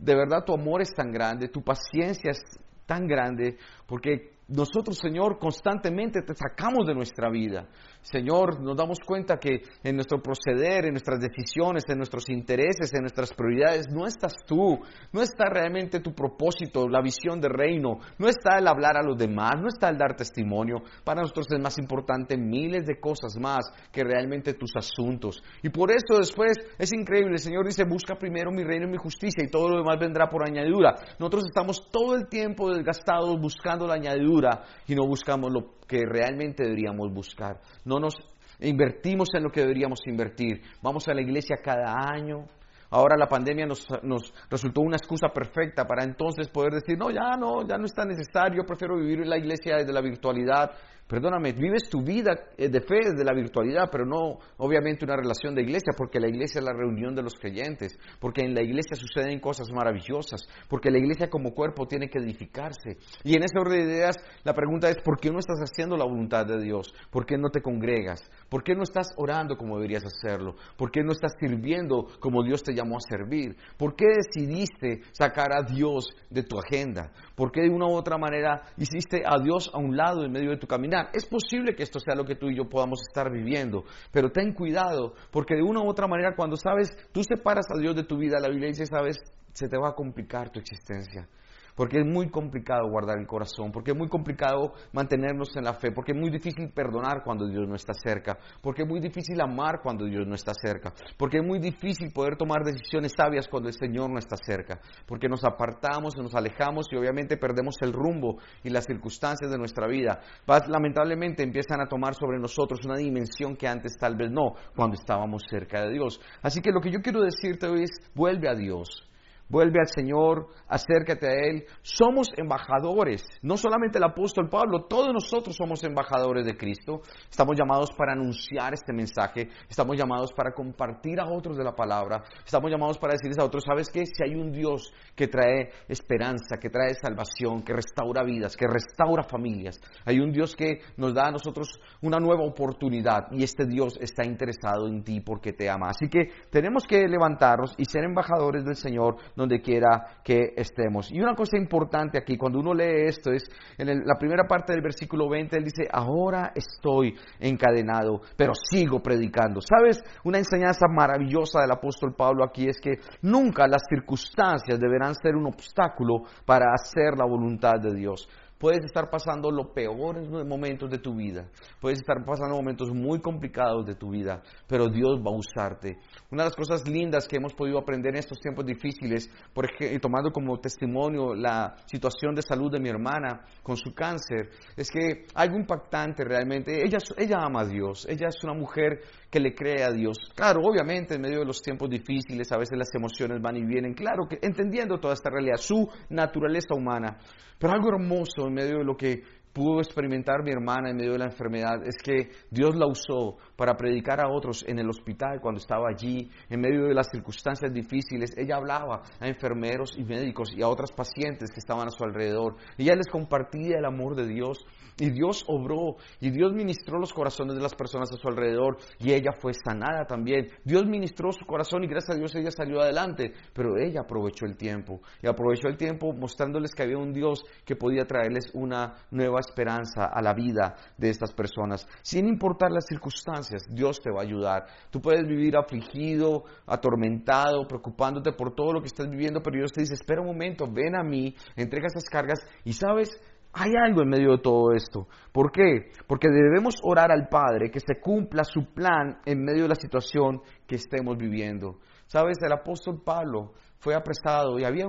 [0.00, 2.42] de verdad tu amor es tan grande, tu paciencia es
[2.86, 7.66] tan grande, porque nosotros, Señor, constantemente te sacamos de nuestra vida.
[8.04, 13.00] Señor, nos damos cuenta que en nuestro proceder, en nuestras decisiones, en nuestros intereses, en
[13.00, 14.78] nuestras prioridades, no estás tú,
[15.10, 19.16] no está realmente tu propósito, la visión de reino, no está el hablar a los
[19.16, 20.82] demás, no está el dar testimonio.
[21.02, 25.42] Para nosotros es más importante miles de cosas más que realmente tus asuntos.
[25.62, 28.98] Y por eso después es increíble, el Señor dice, busca primero mi reino y mi
[28.98, 30.94] justicia y todo lo demás vendrá por añadidura.
[31.18, 36.62] Nosotros estamos todo el tiempo desgastados buscando la añadidura y no buscamos lo que realmente
[36.62, 37.60] deberíamos buscar.
[37.84, 38.14] No nos
[38.60, 40.62] invertimos en lo que deberíamos invertir.
[40.82, 42.46] Vamos a la iglesia cada año.
[42.90, 47.36] Ahora la pandemia nos, nos, resultó una excusa perfecta para entonces poder decir, no, ya
[47.36, 50.70] no, ya no está necesario, prefiero vivir en la iglesia desde la virtualidad.
[51.06, 55.54] Perdóname, vives tu vida eh, de fe desde la virtualidad, pero no obviamente una relación
[55.54, 58.96] de iglesia, porque la iglesia es la reunión de los creyentes, porque en la iglesia
[58.96, 62.96] suceden cosas maravillosas, porque la iglesia como cuerpo tiene que edificarse.
[63.22, 66.06] Y en ese orden de ideas, la pregunta es, ¿por qué no estás haciendo la
[66.06, 66.94] voluntad de Dios?
[67.10, 68.22] ¿Por qué no te congregas?
[68.48, 70.54] ¿Por qué no estás orando como deberías hacerlo?
[70.78, 73.58] ¿Por qué no estás sirviendo como Dios te llamó a servir?
[73.76, 77.12] ¿Por qué decidiste sacar a Dios de tu agenda?
[77.34, 80.48] ¿Por qué de una u otra manera hiciste a Dios a un lado en medio
[80.48, 80.93] de tu camino?
[81.12, 84.52] Es posible que esto sea lo que tú y yo podamos estar viviendo, pero ten
[84.52, 88.18] cuidado, porque de una u otra manera cuando sabes, tú separas a Dios de tu
[88.18, 89.18] vida, la Biblia dice, sabes,
[89.52, 91.28] se te va a complicar tu existencia
[91.74, 95.92] porque es muy complicado guardar el corazón, porque es muy complicado mantenernos en la fe,
[95.92, 99.80] porque es muy difícil perdonar cuando Dios no está cerca, porque es muy difícil amar
[99.82, 103.74] cuando Dios no está cerca, porque es muy difícil poder tomar decisiones sabias cuando el
[103.74, 108.70] Señor no está cerca, porque nos apartamos, nos alejamos y obviamente perdemos el rumbo y
[108.70, 110.20] las circunstancias de nuestra vida.
[110.68, 115.42] Lamentablemente empiezan a tomar sobre nosotros una dimensión que antes tal vez no, cuando estábamos
[115.48, 116.20] cerca de Dios.
[116.42, 119.08] Así que lo que yo quiero decirte hoy es, vuelve a Dios.
[119.48, 121.64] Vuelve al Señor, acércate a Él.
[121.82, 127.02] Somos embajadores, no solamente el apóstol Pablo, todos nosotros somos embajadores de Cristo.
[127.28, 132.22] Estamos llamados para anunciar este mensaje, estamos llamados para compartir a otros de la palabra,
[132.44, 134.06] estamos llamados para decirles a otros, ¿sabes qué?
[134.06, 139.24] Si hay un Dios que trae esperanza, que trae salvación, que restaura vidas, que restaura
[139.24, 141.68] familias, hay un Dios que nos da a nosotros
[142.00, 145.88] una nueva oportunidad y este Dios está interesado en ti porque te ama.
[145.90, 151.10] Así que tenemos que levantarnos y ser embajadores del Señor donde quiera que estemos.
[151.12, 153.44] Y una cosa importante aquí, cuando uno lee esto, es
[153.78, 159.60] en la primera parte del versículo 20, él dice, ahora estoy encadenado, pero sigo predicando.
[159.60, 160.02] ¿Sabes?
[160.24, 165.46] Una enseñanza maravillosa del apóstol Pablo aquí es que nunca las circunstancias deberán ser un
[165.46, 168.28] obstáculo para hacer la voluntad de Dios.
[168.64, 171.50] Puedes estar pasando los peores momentos de tu vida.
[171.82, 175.98] Puedes estar pasando momentos muy complicados de tu vida, pero Dios va a usarte.
[176.30, 180.00] Una de las cosas lindas que hemos podido aprender en estos tiempos difíciles, por ejemplo,
[180.00, 185.26] tomando como testimonio la situación de salud de mi hermana con su cáncer, es que
[185.34, 186.86] algo impactante realmente.
[186.86, 188.06] Ella, ella ama a Dios.
[188.08, 189.02] Ella es una mujer
[189.34, 190.16] que le cree a Dios.
[190.32, 193.92] Claro, obviamente en medio de los tiempos difíciles, a veces las emociones van y vienen.
[193.92, 197.18] Claro que entendiendo toda esta realidad, su naturaleza humana.
[197.58, 201.18] Pero algo hermoso en medio de lo que pudo experimentar mi hermana en medio de
[201.18, 205.60] la enfermedad es que Dios la usó para predicar a otros en el hospital cuando
[205.60, 208.36] estaba allí, en medio de las circunstancias difíciles.
[208.36, 212.56] Ella hablaba a enfermeros y médicos y a otras pacientes que estaban a su alrededor.
[212.78, 214.66] Ella les compartía el amor de Dios
[214.98, 219.12] y Dios obró y Dios ministró los corazones de las personas a su alrededor y
[219.12, 220.48] ella fue sanada también.
[220.64, 224.56] Dios ministró su corazón y gracias a Dios ella salió adelante, pero ella aprovechó el
[224.56, 229.40] tiempo y aprovechó el tiempo mostrándoles que había un Dios que podía traerles una nueva
[229.40, 231.86] esperanza a la vida de estas personas.
[232.02, 234.66] Sin importar las circunstancias, Dios te va a ayudar.
[234.90, 239.80] Tú puedes vivir afligido, atormentado, preocupándote por todo lo que estás viviendo, pero Dios te
[239.80, 243.20] dice, espera un momento, ven a mí, entrega esas cargas y sabes,
[243.52, 245.06] hay algo en medio de todo esto.
[245.32, 245.92] ¿Por qué?
[246.08, 250.42] Porque debemos orar al Padre que se cumpla su plan en medio de la situación
[250.66, 251.78] que estemos viviendo.
[252.06, 254.86] Sabes, el apóstol Pablo fue apresado y había,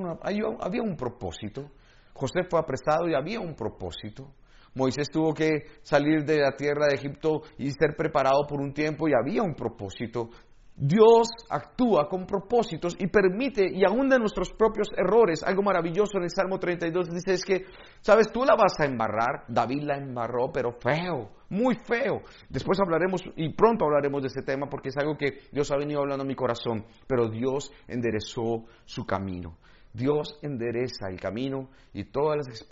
[0.59, 1.69] había un propósito.
[2.13, 4.33] José fue apresado y había un propósito.
[4.75, 9.07] Moisés tuvo que salir de la tierra de Egipto y ser preparado por un tiempo
[9.07, 10.29] y había un propósito.
[10.77, 16.23] Dios actúa con propósitos y permite, y aún de nuestros propios errores, algo maravilloso en
[16.23, 17.63] el Salmo 32 dice es que,
[18.01, 22.23] sabes, tú la vas a embarrar, David la embarró, pero feo, muy feo.
[22.49, 26.01] Después hablaremos, y pronto hablaremos de ese tema, porque es algo que Dios ha venido
[26.01, 29.55] hablando a mi corazón, pero Dios enderezó su camino.
[29.93, 32.67] Dios endereza el camino y todas las,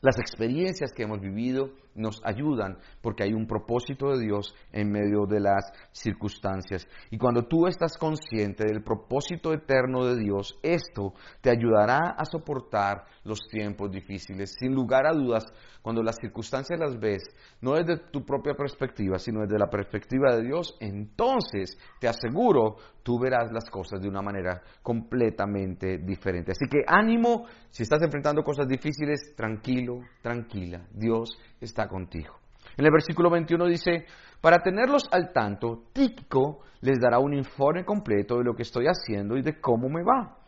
[0.00, 5.26] las experiencias que hemos vivido nos ayudan porque hay un propósito de Dios en medio
[5.26, 6.86] de las circunstancias.
[7.10, 13.04] Y cuando tú estás consciente del propósito eterno de Dios, esto te ayudará a soportar
[13.24, 14.54] los tiempos difíciles.
[14.58, 15.44] Sin lugar a dudas,
[15.82, 17.22] cuando las circunstancias las ves,
[17.60, 23.20] no desde tu propia perspectiva, sino desde la perspectiva de Dios, entonces te aseguro, tú
[23.20, 26.52] verás las cosas de una manera completamente diferente.
[26.52, 30.86] Así que ánimo, si estás enfrentando cosas difíciles, tranquilo, tranquila.
[30.92, 32.34] Dios está contigo.
[32.76, 34.06] En el versículo 21 dice,
[34.40, 39.36] para tenerlos al tanto, Tíquico les dará un informe completo de lo que estoy haciendo
[39.36, 40.38] y de cómo me va.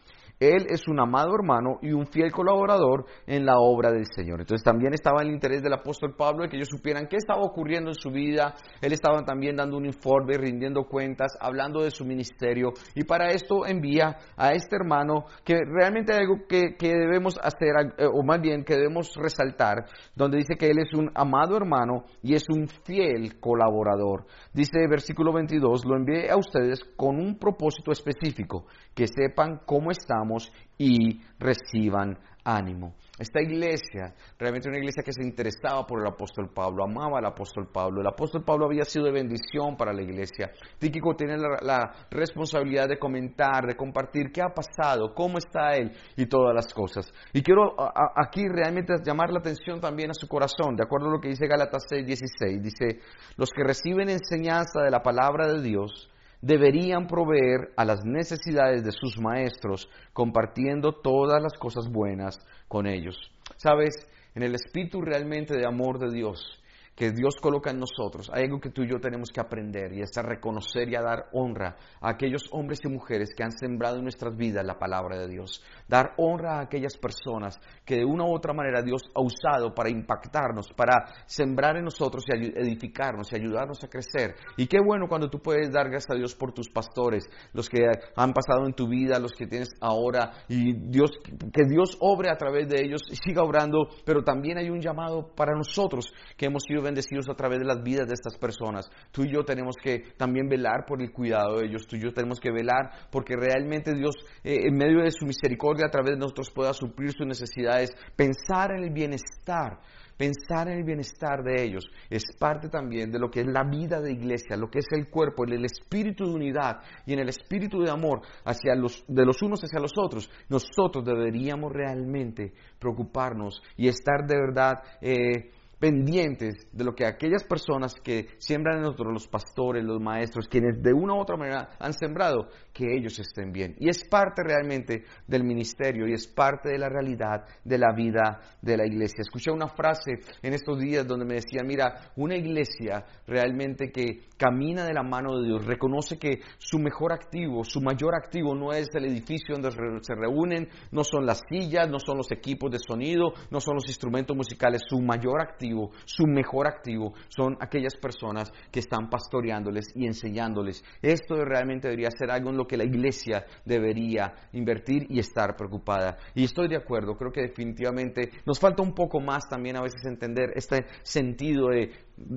[0.40, 4.40] Él es un amado hermano y un fiel colaborador en la obra del Señor.
[4.40, 7.90] Entonces también estaba el interés del apóstol Pablo de que ellos supieran qué estaba ocurriendo
[7.90, 8.54] en su vida.
[8.80, 12.72] Él estaba también dando un informe, rindiendo cuentas, hablando de su ministerio.
[12.94, 18.06] Y para esto envía a este hermano que realmente hay algo que, debemos hacer, eh,
[18.06, 22.34] o más bien que debemos resaltar, donde dice que él es un amado hermano y
[22.34, 24.26] es un fiel colaborador.
[24.52, 30.27] Dice versículo 22, lo envié a ustedes con un propósito específico, que sepan cómo estamos
[30.76, 32.94] y reciban ánimo.
[33.18, 37.68] Esta iglesia, realmente una iglesia que se interesaba por el apóstol Pablo, amaba al apóstol
[37.72, 38.00] Pablo.
[38.00, 40.52] El apóstol Pablo había sido de bendición para la iglesia.
[40.78, 46.26] Tíquico tiene la, responsabilidad de comentar, de compartir qué ha pasado, cómo está él y
[46.26, 47.12] todas las cosas.
[47.32, 47.74] Y quiero
[48.16, 51.48] aquí realmente llamar la atención también a su corazón, de acuerdo a lo que dice
[51.48, 52.62] Gálatas 6:16.
[52.62, 53.00] Dice,
[53.36, 56.08] los que reciben enseñanza de la palabra de Dios,
[56.40, 63.16] deberían proveer a las necesidades de sus maestros, compartiendo todas las cosas buenas con ellos.
[63.56, 63.94] Sabes,
[64.34, 66.57] en el espíritu realmente de amor de Dios,
[66.98, 70.02] que Dios coloca en nosotros, hay algo que tú y yo tenemos que aprender y
[70.02, 73.98] es a reconocer y a dar honra a aquellos hombres y mujeres que han sembrado
[73.98, 75.62] en nuestras vidas la palabra de Dios.
[75.86, 79.90] Dar honra a aquellas personas que de una u otra manera Dios ha usado para
[79.90, 84.34] impactarnos, para sembrar en nosotros y edificarnos y ayudarnos a crecer.
[84.56, 87.78] Y qué bueno cuando tú puedes dar gracias a Dios por tus pastores, los que
[88.16, 91.12] han pasado en tu vida, los que tienes ahora, y Dios,
[91.52, 95.32] que Dios obre a través de ellos y siga obrando, pero también hay un llamado
[95.36, 98.90] para nosotros que hemos sido bendecidos a través de las vidas de estas personas.
[99.12, 101.86] Tú y yo tenemos que también velar por el cuidado de ellos.
[101.86, 105.86] Tú y yo tenemos que velar porque realmente Dios, eh, en medio de su misericordia,
[105.86, 107.90] a través de nosotros pueda suplir sus necesidades.
[108.16, 109.78] Pensar en el bienestar
[110.18, 114.00] pensar en el bienestar de ellos es parte también de lo que es la vida
[114.00, 117.28] de iglesia, lo que es el cuerpo, en el espíritu de unidad y en el
[117.28, 120.28] espíritu de amor hacia los, de los unos hacia los otros.
[120.48, 127.94] Nosotros deberíamos realmente preocuparnos y estar de verdad eh, pendientes de lo que aquellas personas
[128.02, 131.92] que siembran en nosotros, los pastores, los maestros, quienes de una u otra manera han
[131.92, 133.76] sembrado, que ellos estén bien.
[133.78, 138.40] Y es parte realmente del ministerio y es parte de la realidad de la vida
[138.60, 139.20] de la iglesia.
[139.20, 140.12] Escuché una frase
[140.42, 145.38] en estos días donde me decía, mira, una iglesia realmente que camina de la mano
[145.38, 149.70] de Dios, reconoce que su mejor activo, su mayor activo no es el edificio donde
[150.02, 153.86] se reúnen, no son las sillas, no son los equipos de sonido, no son los
[153.88, 155.67] instrumentos musicales, su mayor activo
[156.04, 160.84] su mejor activo son aquellas personas que están pastoreándoles y enseñándoles.
[161.02, 166.18] Esto realmente debería ser algo en lo que la iglesia debería invertir y estar preocupada.
[166.34, 170.04] Y estoy de acuerdo, creo que definitivamente nos falta un poco más también a veces
[170.04, 171.92] entender este sentido de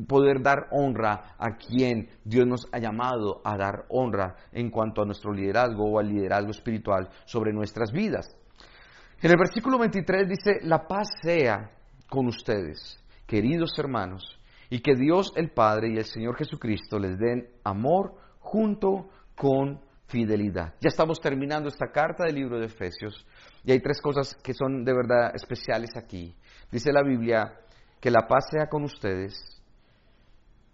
[0.08, 5.06] poder dar honra a quien Dios nos ha llamado a dar honra en cuanto a
[5.06, 8.36] nuestro liderazgo o al liderazgo espiritual sobre nuestras vidas.
[9.22, 11.72] En el versículo 23 dice, la paz sea
[12.10, 13.01] con ustedes
[13.32, 14.24] queridos hermanos,
[14.70, 20.74] y que Dios el Padre y el Señor Jesucristo les den amor junto con fidelidad.
[20.82, 23.26] Ya estamos terminando esta carta del libro de Efesios
[23.64, 26.36] y hay tres cosas que son de verdad especiales aquí.
[26.70, 27.54] Dice la Biblia
[28.02, 29.62] que la paz sea con ustedes,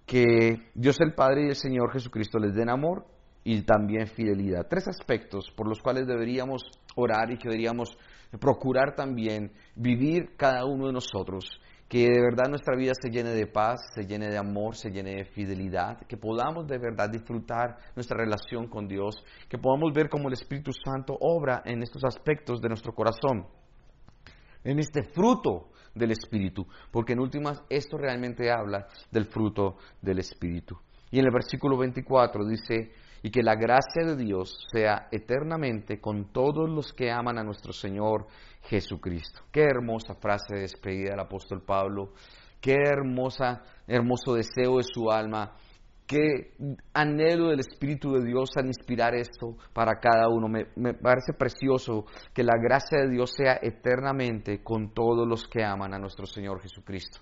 [0.07, 3.05] que Dios el Padre y el Señor Jesucristo les den amor
[3.43, 4.65] y también fidelidad.
[4.67, 6.63] Tres aspectos por los cuales deberíamos
[6.95, 7.95] orar y que deberíamos
[8.39, 13.47] procurar también vivir cada uno de nosotros que de verdad nuestra vida se llene de
[13.47, 18.17] paz, se llene de amor, se llene de fidelidad, que podamos de verdad disfrutar nuestra
[18.17, 22.67] relación con Dios, que podamos ver cómo el Espíritu Santo obra en estos aspectos de
[22.67, 23.47] nuestro corazón,
[24.63, 30.77] en este fruto del Espíritu, porque en últimas esto realmente habla del fruto del Espíritu.
[31.09, 32.91] Y en el versículo 24 dice,
[33.23, 37.73] y que la gracia de Dios sea eternamente con todos los que aman a nuestro
[37.73, 38.27] Señor
[38.63, 39.41] Jesucristo.
[39.51, 42.13] Qué hermosa frase de despedida del apóstol Pablo,
[42.61, 45.55] qué hermosa, hermoso deseo de su alma,
[46.07, 46.53] qué
[46.93, 50.47] anhelo del Espíritu de Dios al inspirar esto para cada uno.
[50.47, 55.63] Me, me parece precioso que la gracia de Dios sea eternamente con todos los que
[55.63, 57.19] aman a nuestro Señor Jesucristo,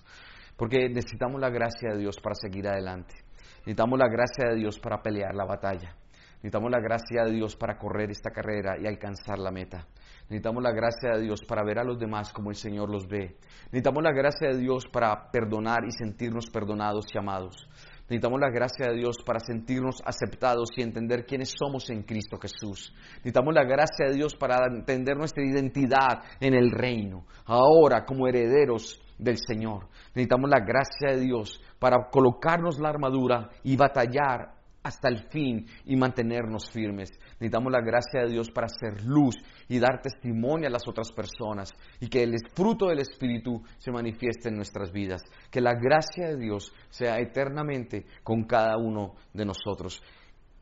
[0.56, 3.25] porque necesitamos la gracia de Dios para seguir adelante.
[3.66, 5.96] Necesitamos la gracia de Dios para pelear la batalla.
[6.36, 9.88] Necesitamos la gracia de Dios para correr esta carrera y alcanzar la meta.
[10.28, 13.36] Necesitamos la gracia de Dios para ver a los demás como el Señor los ve.
[13.72, 17.68] Necesitamos la gracia de Dios para perdonar y sentirnos perdonados y amados.
[18.02, 22.94] Necesitamos la gracia de Dios para sentirnos aceptados y entender quiénes somos en Cristo Jesús.
[23.16, 29.02] Necesitamos la gracia de Dios para entender nuestra identidad en el reino, ahora como herederos
[29.18, 29.88] del Señor.
[30.14, 34.56] Necesitamos la gracia de Dios para colocarnos la armadura y batallar
[34.86, 37.10] hasta el fin y mantenernos firmes.
[37.40, 39.34] Necesitamos la gracia de Dios para hacer luz
[39.68, 44.48] y dar testimonio a las otras personas y que el fruto del Espíritu se manifieste
[44.48, 45.22] en nuestras vidas.
[45.50, 50.00] Que la gracia de Dios sea eternamente con cada uno de nosotros.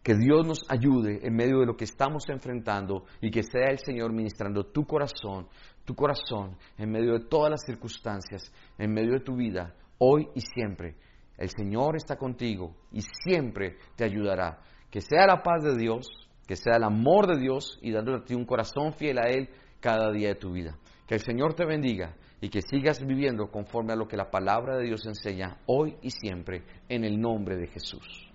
[0.04, 3.78] Que Dios nos ayude en medio de lo que estamos enfrentando y que sea el
[3.78, 5.48] Señor ministrando tu corazón,
[5.86, 10.42] tu corazón en medio de todas las circunstancias, en medio de tu vida, hoy y
[10.42, 10.96] siempre.
[11.38, 14.60] El Señor está contigo y siempre te ayudará.
[14.90, 16.06] Que sea la paz de Dios,
[16.46, 19.48] que sea el amor de Dios y dándote a ti un corazón fiel a Él
[19.80, 20.76] cada día de tu vida.
[21.08, 24.76] Que el Señor te bendiga y que sigas viviendo conforme a lo que la palabra
[24.76, 28.30] de Dios enseña hoy y siempre en el nombre de Jesús.